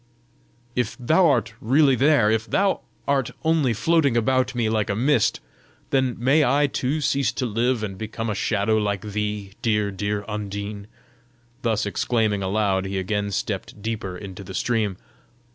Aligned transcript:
"If 0.75 0.97
thou 0.97 1.27
art 1.27 1.51
not 1.61 1.69
really 1.75 1.93
there, 1.93 2.31
if 2.31 2.47
thou 2.47 2.79
art 3.07 3.29
only 3.43 3.71
floating 3.71 4.17
about 4.17 4.55
me 4.55 4.67
like 4.67 4.89
a 4.89 4.95
mist, 4.95 5.39
then 5.91 6.15
may 6.17 6.43
I 6.43 6.65
too 6.65 7.01
cease 7.01 7.31
to 7.33 7.45
live 7.45 7.83
and 7.83 7.99
become 7.99 8.27
a 8.27 8.33
shadow 8.33 8.77
like 8.77 9.01
thee, 9.11 9.51
dear, 9.61 9.91
dear 9.91 10.25
Undine!" 10.27 10.87
Thus 11.61 11.85
exclaiming 11.85 12.41
aloud, 12.41 12.85
he 12.87 12.97
again 12.97 13.29
stepped 13.29 13.79
deeper 13.83 14.17
into 14.17 14.43
the 14.43 14.55
stream. 14.55 14.97